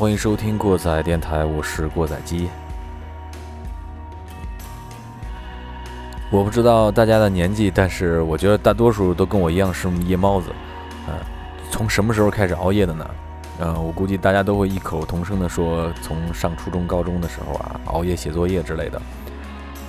[0.00, 2.48] 欢迎收听过载电台，我是过载机。
[6.30, 10.48] 我不知道大家的年纪，但是我觉得大多数都跟我一样是夜猫子。
[11.06, 11.12] 呃，
[11.70, 13.10] 从什么时候开始熬夜的呢？
[13.58, 18.98] 呃，我估计大家都会异口同声的说，从上初中、高中的时候啊，熬夜写作业之类的。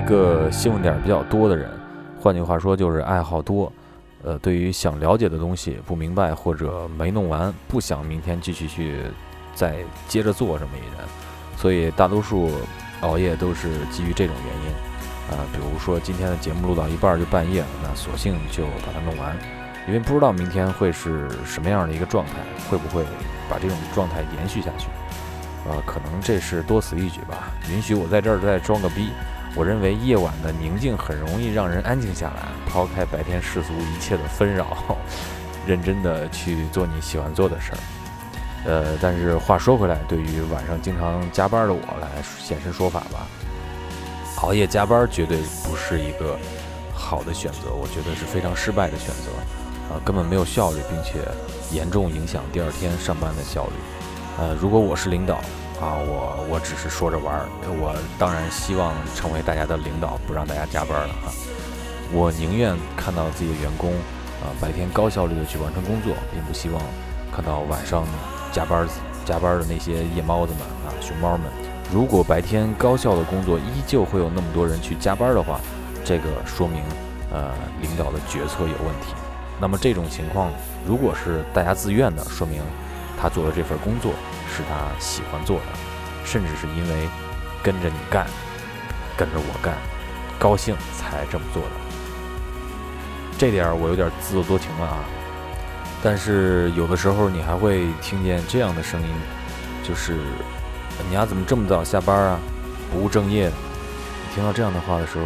[0.05, 1.67] 一个新闻点比较多的人，
[2.21, 3.73] 换句话说就是爱好多。
[4.23, 8.99] 呃，对于想了解的东西不明白或者没弄完，不想明天继续去
[9.55, 11.07] 再接着做这么一人，
[11.57, 12.51] 所以大多数
[13.01, 14.71] 熬夜都是基于这种原因。
[15.35, 19.35] 啊、比如说今天的节目录到一半就半夜了，那索性就把它弄完，
[19.87, 22.33] 因为不知道明天会是什么样的一个状态，
[22.69, 23.03] 会不会
[23.49, 24.85] 把这种状态延续下去。
[25.67, 27.51] 呃，可能这是多此一举吧。
[27.71, 29.09] 允许我在这儿再装个逼。
[29.55, 34.97] 我认为夜晚的宁静很容易让人安静下来，抛开白天世俗一切的纷扰，
[35.65, 37.77] 认真的去做你喜欢做的事儿。
[38.65, 42.09] 呃，但是话说回来，对于晚上经常加班的我来
[42.43, 43.27] 现身说法吧，
[44.41, 46.37] 熬夜加班绝对不是一个
[46.93, 51.21] 好的选择，我觉得是非常失败的选择，啊，根本没有效率，并且
[51.71, 53.73] 严重影响第二天上班的效率。
[54.37, 55.39] 呃，如果我是领导
[55.81, 57.45] 啊，我我只是说着玩儿，
[57.79, 61.31] 我当然希望成为大家的领导，不让大家加班了哈。
[62.13, 63.91] 我宁愿看到自己的员工
[64.41, 66.81] 啊白天高效率的去完成工作，并不希望
[67.33, 68.05] 看到晚上。
[68.53, 68.87] 加班
[69.25, 71.45] 加班的那些夜猫子们啊，熊猫们，
[71.91, 75.59] 如果白天高效的工作依旧会有那么多人去加班的话，
[76.05, 76.81] 这个说明
[77.33, 77.51] 呃
[77.81, 79.13] 领导的决策有问题。
[79.59, 80.53] 那么这种情况，
[80.87, 82.61] 如果是大家自愿的，说明
[83.19, 84.13] 他做的这份工作
[84.49, 85.65] 是他喜欢做的，
[86.25, 87.09] 甚至是因为
[87.63, 88.27] 跟着你干，
[89.17, 89.75] 跟着我干，
[90.37, 91.69] 高兴才这么做的。
[93.37, 95.03] 这点我有点自作多情了啊。
[96.03, 99.07] 但是有的时候你还会听见这样的声音，
[99.83, 100.17] 就是
[101.09, 102.39] 你丫怎么这么早下班啊？
[102.91, 103.53] 不务正业的。
[104.33, 105.25] 听到这样的话的时候，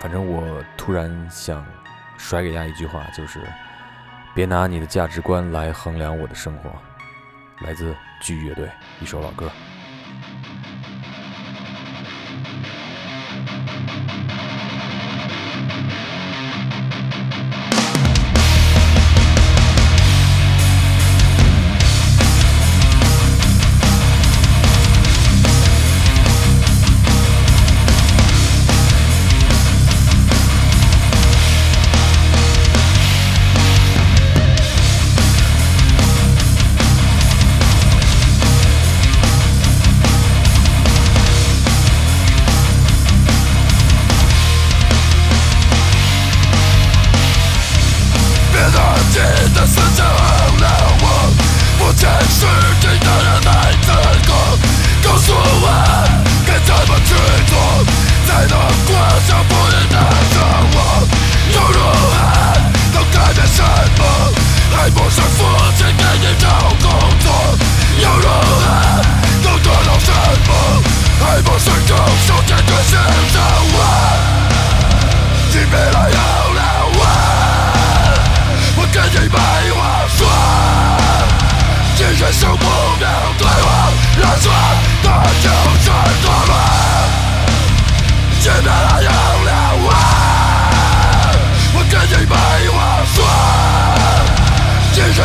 [0.00, 1.64] 反正我突然想
[2.16, 3.40] 甩给丫一句话，就是
[4.36, 6.70] 别拿你的价值观来衡量我的生活。
[7.64, 8.68] 来自巨乐队
[9.00, 9.50] 一首老歌。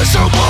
[0.04, 0.41] so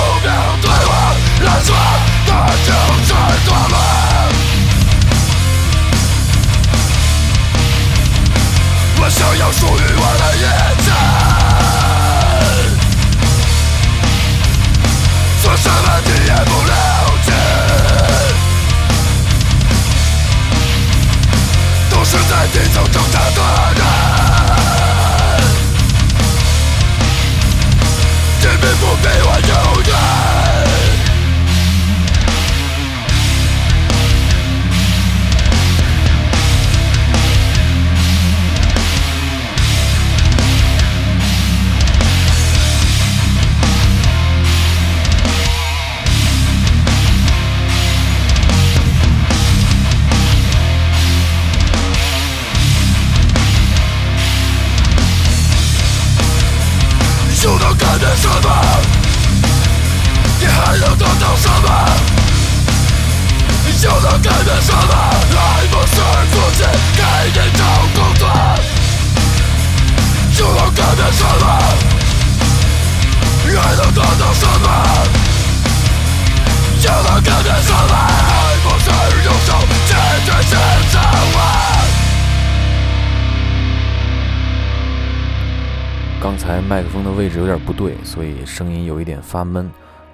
[86.20, 89.68] 刚才麦克风的位置有点不对，所以声音有一点发闷，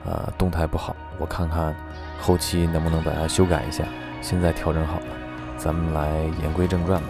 [0.07, 0.97] 呃，动态不好。
[1.18, 1.75] 我看看
[2.18, 3.85] 后期能不能把它修改一下。
[4.23, 5.07] 现在调整好了，
[5.59, 6.09] 咱们来
[6.42, 7.09] 言归正传吧。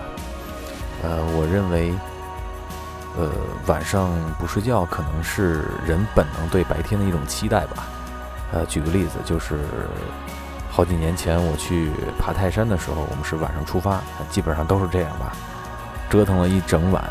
[1.05, 1.93] 呃，我认为，
[3.19, 3.29] 呃，
[3.67, 7.85] 晚上不睡觉可能是人本能对白天的一种期待吧。
[8.53, 9.59] 呃，举个例子，就是
[10.71, 15.33] 好几年前我去爬泰山的时候，我们是晚上出发，基本上都是这样吧，
[16.09, 17.05] 折腾了一整晚。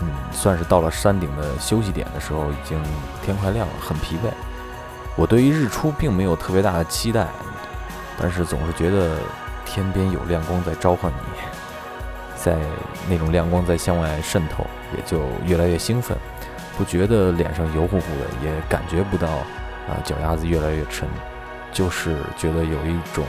[0.00, 2.78] 嗯，算是到了山顶的休息点的时候，已经
[3.24, 4.30] 天快亮了，很疲惫。
[5.16, 7.26] 我对于日出并没有特别大的期待，
[8.20, 9.16] 但是总是觉得
[9.64, 11.40] 天边有亮光在召唤你，
[12.44, 12.54] 在
[13.08, 16.14] 那种亮光在向外渗透，也就越来越兴奋。
[16.76, 21.08] 不觉得脸上油乎乎的，也感觉不到啊脚丫子越来越沉，
[21.72, 23.24] 就是觉得有一种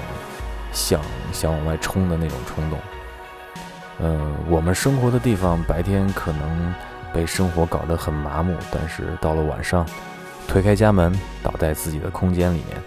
[0.74, 1.00] 想
[1.32, 2.80] 想往外冲的那种冲动。
[4.00, 6.74] 嗯，我们生活的地方白天可能
[7.14, 9.86] 被生活搞得很麻木，但是到了晚上，
[10.48, 12.78] 推开家门，倒在自己的空间里面，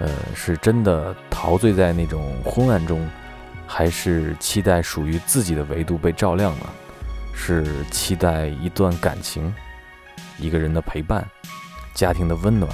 [0.00, 3.08] 呃，是真的陶醉在那种昏暗中，
[3.66, 6.66] 还是期待属于自己的维度被照亮呢？
[7.34, 9.52] 是期待一段感情，
[10.38, 11.26] 一个人的陪伴，
[11.94, 12.70] 家庭的温暖，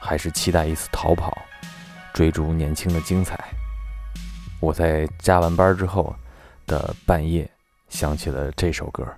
[0.00, 1.36] 还是期待一次逃跑，
[2.12, 3.38] 追逐年轻的精彩？
[4.60, 6.14] 我在加完班之后。
[6.66, 7.48] 的半夜
[7.88, 9.16] 想起了这首歌儿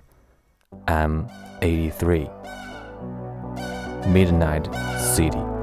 [0.85, 2.29] mad three
[4.05, 4.63] midnight
[4.99, 5.58] City。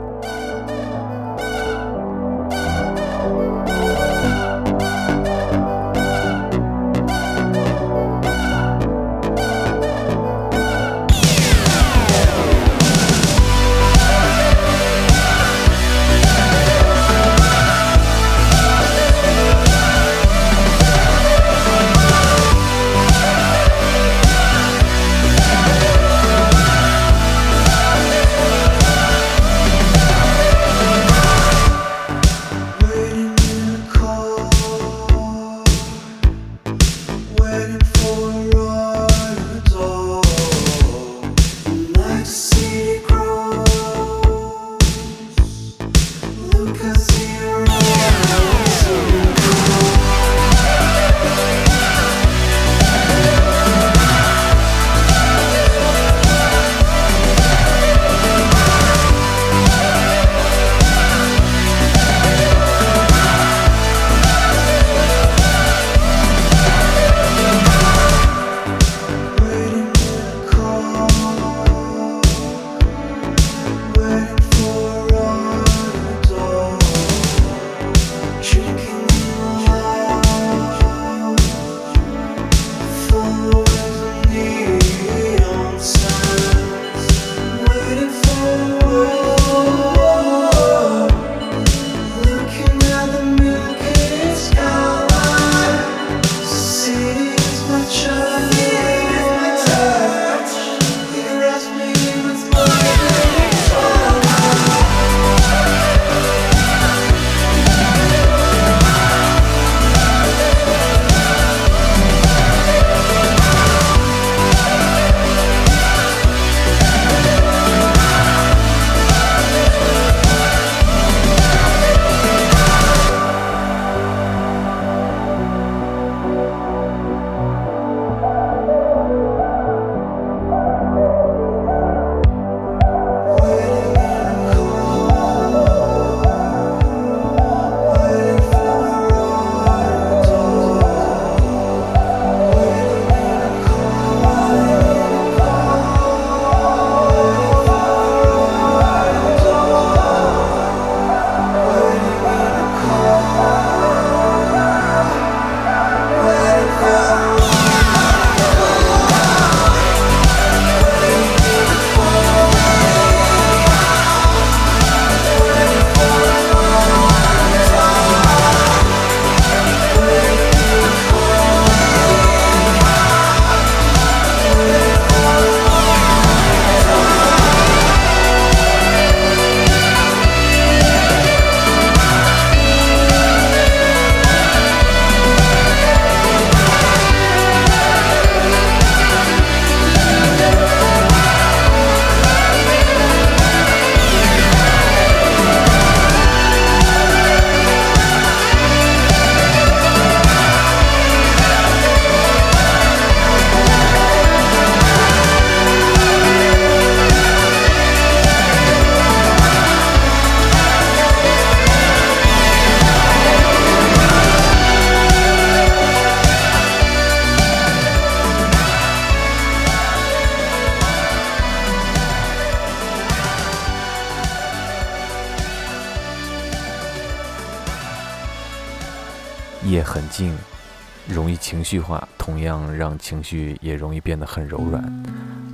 [231.49, 234.83] 情绪化，同样让情绪也容易变得很柔软。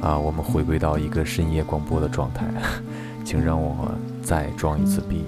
[0.00, 2.46] 啊，我们回归到一个深夜广播的状态，
[3.22, 5.22] 请让我再装一次逼，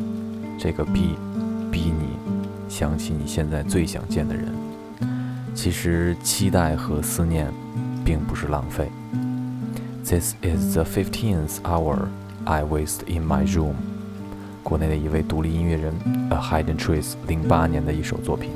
[0.58, 1.16] 这个逼，
[1.70, 2.16] 逼你
[2.66, 4.46] 想起你现在最想见的人。
[5.54, 7.52] 其实期待和思念
[8.02, 8.90] 并不是浪费
[10.02, 12.06] ，This is the fifteenth hour
[12.44, 13.74] I waste in my room。
[14.62, 15.92] 国内的一位独立音乐人
[16.30, 18.50] A Hidden Trees，零八年的一首作品。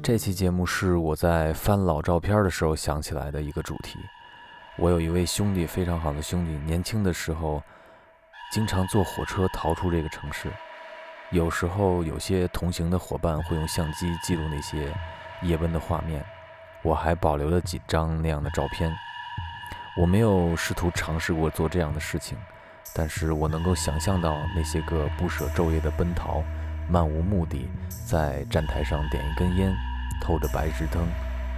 [0.00, 3.98] 这期节目是我在翻老照片的时候想起来的一个主题。
[4.78, 7.62] 我有一位兄弟，非常好的兄弟，年轻的时候
[8.50, 10.50] 经常坐火车逃出这个城市。
[11.30, 14.90] 有时候有些同行的伙伴会用相机记录那些
[15.42, 16.24] 夜奔的画面，
[16.82, 18.94] 我还保留了几张那样的照片。
[19.94, 22.38] 我没有试图尝试过做这样的事情，
[22.94, 26.42] 但是我能够想象到那些个不舍昼夜的奔逃，
[26.88, 27.68] 漫无目的
[28.06, 29.70] 在站台上点一根烟。
[30.20, 31.06] 透着白炽灯，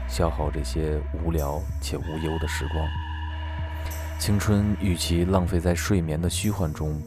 [0.08, 2.88] 消耗这些无聊且无忧的时光。
[4.18, 6.98] 青春与其浪费在睡眠的虚幻中，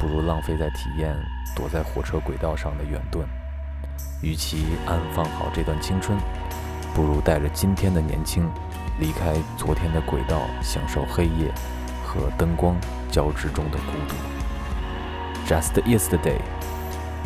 [0.00, 1.14] 不如浪费在体验
[1.54, 3.20] 躲在火车轨道上的远遁。
[4.22, 6.18] 与其安放好这段青春，
[6.94, 8.50] 不如带着今天的年轻，
[8.98, 11.52] 离开昨天的轨道，享受黑夜
[12.04, 12.76] 和灯光
[13.10, 14.16] 交织中的孤独。
[15.46, 16.40] Just yesterday，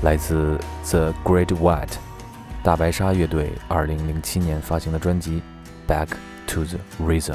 [0.03, 0.59] 来自
[0.91, 1.95] The Great White。
[2.63, 5.41] 大白鲨乐队二零零七年发行的专辑
[5.91, 6.09] 《Back
[6.49, 7.35] to the Rhythm》。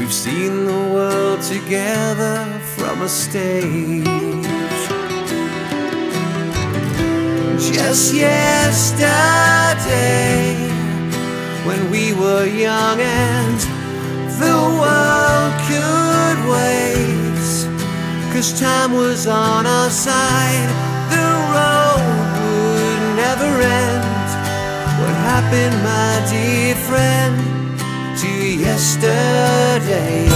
[0.00, 4.02] We've seen the world together from a stage.
[7.60, 9.10] Just yesterday,
[11.66, 13.60] when we were young and
[14.40, 17.44] the world could wait.
[18.32, 20.70] Cause time was on our side,
[21.12, 22.00] the road
[22.40, 23.50] would never
[23.84, 24.28] end.
[24.98, 27.59] What happened, my dear friend,
[28.20, 30.28] to yesterday.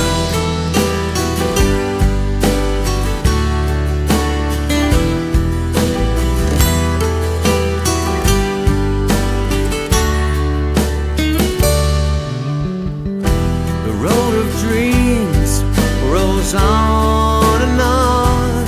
[13.85, 15.63] The road of dreams
[16.11, 18.65] rolls on and on.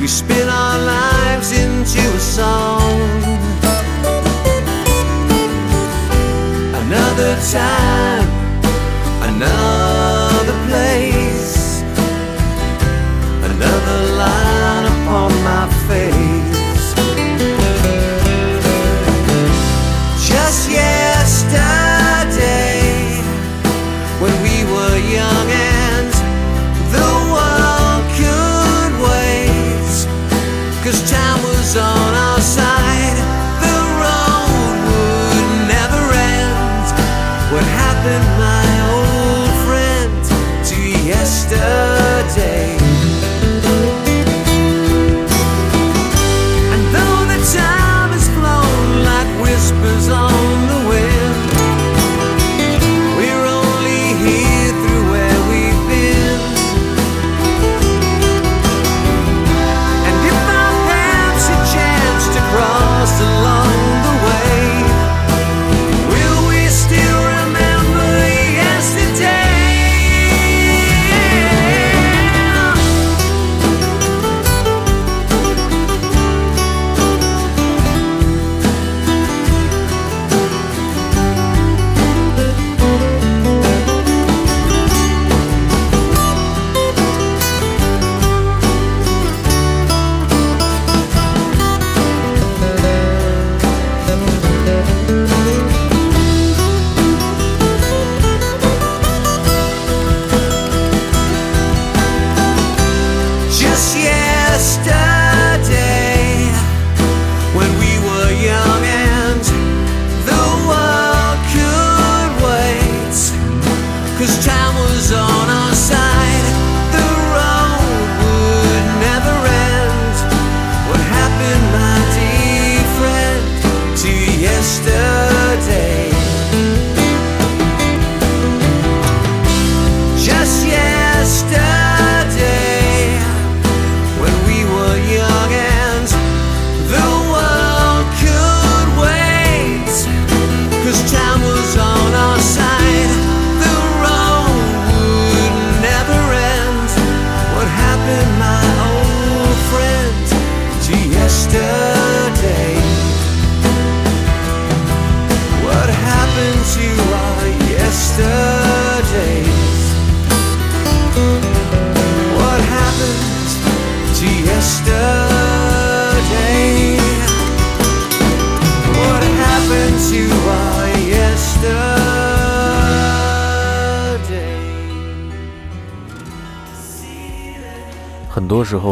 [0.00, 3.27] We spin our lives into a song.
[7.52, 8.37] time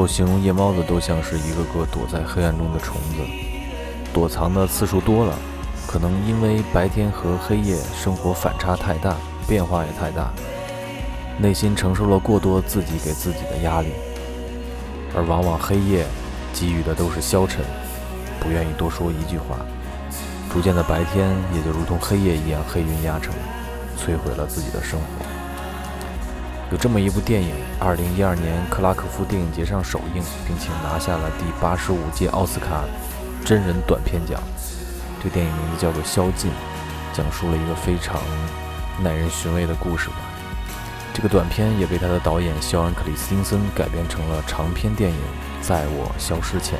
[0.06, 3.22] 形容夜猫子都像是一个个躲在黑暗中的虫子，
[4.12, 5.34] 躲藏的次数多了，
[5.86, 9.16] 可能因为白天和黑夜生活反差太大，
[9.48, 10.30] 变化也太大，
[11.38, 13.88] 内心承受了过多自己给自己的压力，
[15.14, 16.06] 而往往黑夜
[16.54, 17.64] 给予的都是消沉，
[18.40, 19.58] 不愿意多说一句话，
[20.52, 23.34] 逐渐的白天也就如同黑夜一样黑云压城，
[23.98, 25.25] 摧毁了自己的生活。
[26.72, 32.82] 有这么一部电影，二零一二年克拉科夫电影节上首映，并且拿下了第八十五届奥斯卡
[33.44, 34.40] 真人短片奖。
[35.22, 36.50] 这电影名字叫做《宵禁》，
[37.16, 38.20] 讲述了一个非常
[39.00, 40.16] 耐人寻味的故事吧。
[41.14, 45.16] 这个短片也被他的导演肖恩·克里斯汀森改编成了长篇电影
[45.62, 46.76] 《在我消失前》。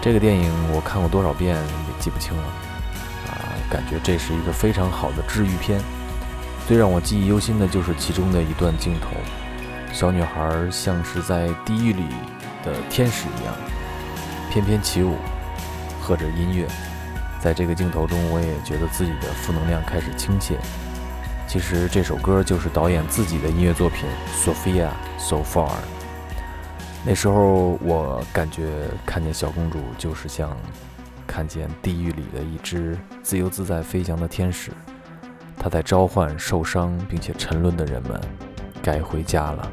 [0.00, 2.42] 这个电影我看过多少遍也记不清了，
[3.28, 5.80] 啊，感觉这是一个非常好的治愈片。
[6.66, 9.08] 最让我记忆犹新的就是其中的一段镜头，
[9.92, 12.04] 小女孩像是在地狱里
[12.64, 13.54] 的天使一样，
[14.50, 15.16] 翩翩起舞，
[16.00, 16.66] 和着音乐。
[17.40, 20.54] 在这个镜头中，我也觉得自己的负能量开始倾泻。
[21.48, 24.08] 其实这首歌就是导演自己的音乐作品
[24.44, 25.68] 《Sophia So Far》。
[27.04, 30.56] 那时候我感觉看见小公主，就是像
[31.26, 34.70] 看见地狱里的一只自由自在飞翔的天使。
[35.62, 38.20] 他在召唤受伤并且沉沦的人们，
[38.82, 39.70] 该回家了。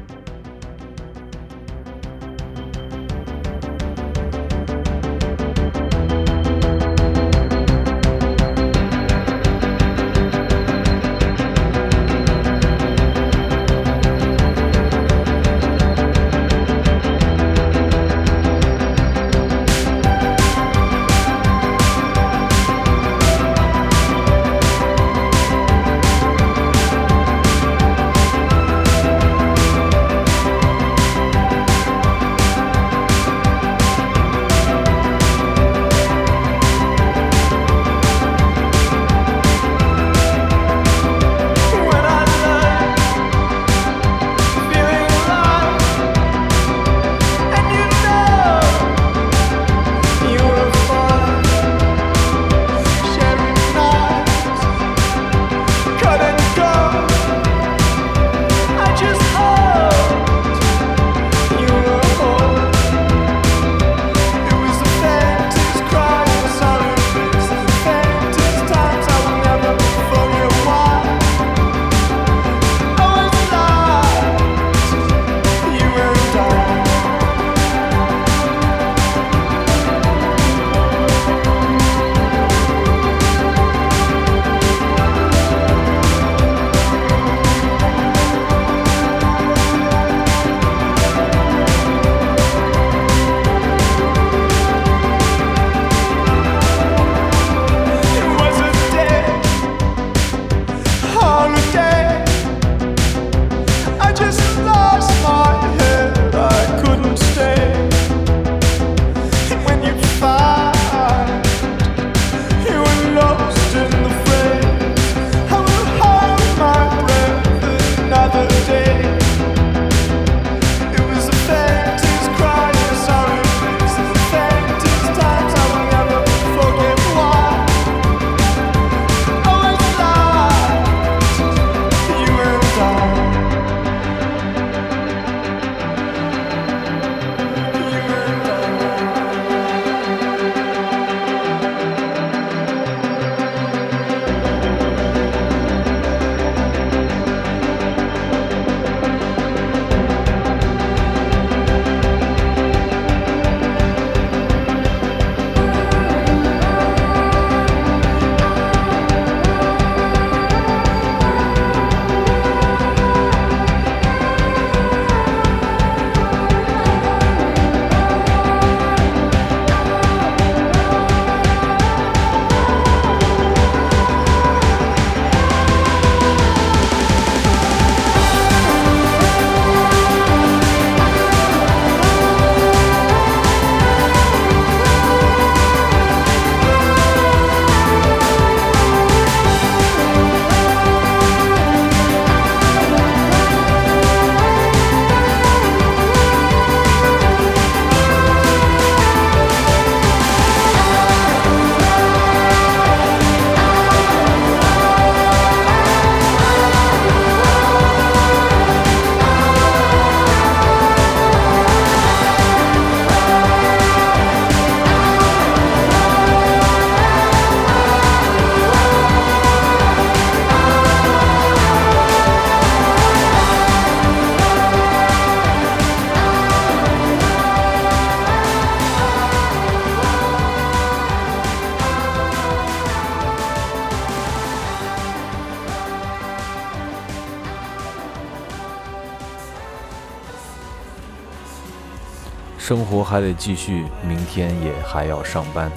[243.10, 245.68] 还得继续，明天也还要上班。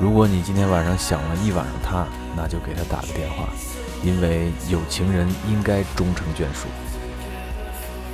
[0.00, 3.50] 如果你今天晚上想了一晚上他，那就给他打个电话，
[4.02, 6.66] 因为有情人应该终成眷属。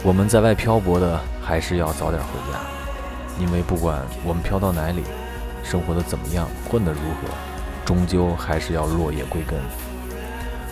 [0.02, 2.58] 我们在外漂泊的，还是要早点回家，
[3.38, 5.04] 因为不管我们漂到哪里，
[5.62, 7.28] 生活的怎么样，混得如何，
[7.84, 9.60] 终究还是要落叶归根。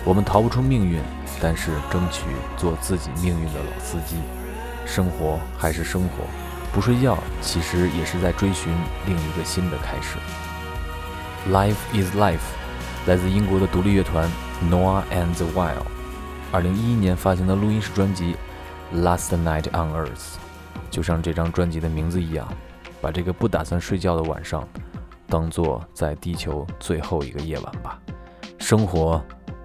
[0.04, 1.00] 我们逃不出命运，
[1.40, 2.24] 但是争取
[2.56, 4.16] 做自己命运的老司机。
[4.84, 6.24] 生活还是生活，
[6.78, 8.72] 不睡觉其实也是在追寻
[9.04, 10.16] 另一个新的开始。
[11.50, 12.38] Life is life，
[13.08, 14.30] 来自英国的独立乐团
[14.70, 15.82] Noah and the Wild，
[16.52, 18.36] 二零一一年发行的录音室专辑
[19.02, 20.06] 《Last Night on Earth》，
[20.88, 22.46] 就像这张专辑的名字一样，
[23.00, 24.62] 把这个不打算睡觉的晚上，
[25.26, 27.98] 当做在地球最后一个夜晚吧。
[28.60, 29.20] 生活。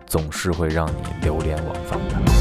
[0.06, 2.33] 总是会让你流连忘返的。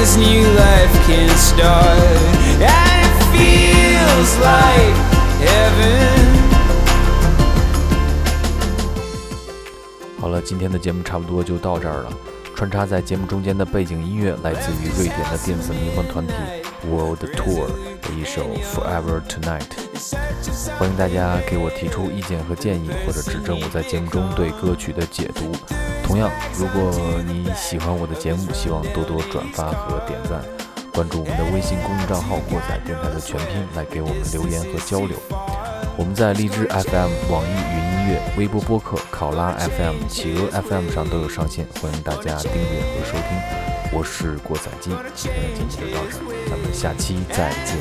[0.00, 1.98] His new life can start.
[2.56, 4.96] And it feels like
[5.44, 6.40] heaven.
[10.18, 12.12] 好了，今天的节目差不多就到这儿了。
[12.54, 16.32] 穿插在节目中间的背景音乐来自于瑞典的电子迷幻团体
[16.88, 17.66] World Tour
[18.00, 18.42] 的一首
[18.74, 19.70] Forever Tonight。
[20.78, 25.52] 欢迎大家给我提出意见和建议，或者指正我在节目中对歌曲的解读。
[26.02, 26.90] 同样，如果
[27.26, 30.42] 你喜欢我的节目，希望多多转发和点赞，
[30.92, 35.16] 关注我们的微信公众账号“过载电台”的全拼，来给我们留言和交流。
[35.96, 43.69] 我们在荔枝 FM、网易云音乐、微博播客、考拉 FM、企鹅 FM 上都有上线，欢迎大家订阅和收听。
[43.92, 47.76] 我是过载机，今天的节目就到这儿，咱们下期再见。